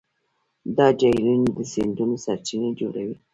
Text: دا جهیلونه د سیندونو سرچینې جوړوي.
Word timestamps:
دا 0.77 0.87
جهیلونه 0.99 1.49
د 1.57 1.59
سیندونو 1.71 2.15
سرچینې 2.25 2.69
جوړوي. 2.79 3.15